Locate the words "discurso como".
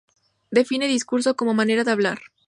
0.87-1.53